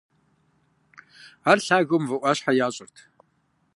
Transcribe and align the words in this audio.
Ар 1.49 1.57
лъагэу 1.65 1.99
мывэ 2.03 2.17
Ӏуащхьэ 2.21 2.51
ящӀырт. 2.67 2.95